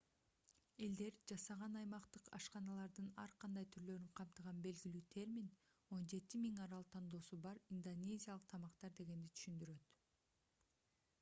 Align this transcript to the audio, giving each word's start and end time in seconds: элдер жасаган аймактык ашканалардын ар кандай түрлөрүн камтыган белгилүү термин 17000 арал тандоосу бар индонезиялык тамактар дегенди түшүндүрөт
элдер 0.83 1.17
жасаган 1.31 1.75
аймактык 1.81 2.29
ашканалардын 2.37 3.09
ар 3.23 3.35
кандай 3.43 3.67
түрлөрүн 3.75 4.07
камтыган 4.21 4.63
белгилүү 4.67 5.01
термин 5.17 5.51
17000 5.97 6.61
арал 6.67 6.87
тандоосу 6.95 7.39
бар 7.45 7.59
индонезиялык 7.77 8.47
тамактар 8.55 8.97
дегенди 9.01 9.29
түшүндүрөт 9.37 9.93